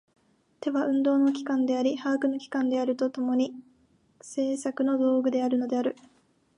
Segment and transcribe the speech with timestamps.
[0.61, 3.53] 手は運動の機関であり把握の機関であると共に、
[4.19, 5.95] 製作の道具であるのである。